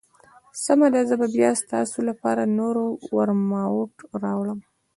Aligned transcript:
سمه 0.65 0.87
ده، 0.93 1.01
زه 1.09 1.15
به 1.21 1.27
بیا 1.35 1.51
ستاسو 1.61 1.99
لپاره 2.09 2.43
نور 2.57 2.75
ورماوټ 3.15 3.93
راوړم. 4.23 4.59